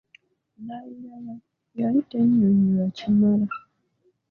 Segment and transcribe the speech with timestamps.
[0.57, 1.33] Embalirira
[1.81, 3.47] yali tennyonyola kimala.